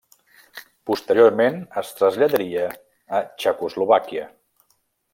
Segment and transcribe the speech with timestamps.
[0.89, 2.65] Posteriorment es traslladaria
[3.19, 4.29] a Txecoslovàquia.